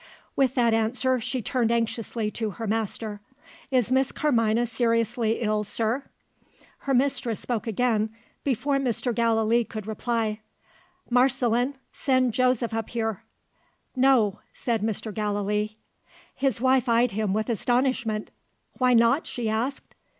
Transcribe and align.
With 0.35 0.55
that 0.55 0.73
answer, 0.73 1.19
she 1.19 1.43
turned 1.43 1.71
anxiously 1.71 2.31
to 2.31 2.49
her 2.49 2.65
master. 2.65 3.21
"Is 3.69 3.91
Miss 3.91 4.11
Carmina 4.11 4.65
seriously 4.65 5.33
ill, 5.41 5.63
sir?" 5.63 6.05
Her 6.79 6.93
mistress 6.95 7.39
spoke 7.39 7.67
again, 7.67 8.09
before 8.43 8.77
Mr. 8.77 9.13
Gallilee 9.13 9.63
could 9.63 9.85
reply. 9.85 10.39
"Marceline! 11.11 11.75
send 11.93 12.33
Joseph 12.33 12.73
up 12.73 12.89
here." 12.89 13.21
"No," 13.95 14.39
said 14.53 14.81
Mr. 14.81 15.13
Gallilee. 15.13 15.77
His 16.33 16.59
wife 16.59 16.89
eyed 16.89 17.11
him 17.11 17.31
with 17.31 17.47
astonishment. 17.47 18.31
"Why 18.79 18.95
not?" 18.95 19.27
she 19.27 19.47
asked. 19.47 19.93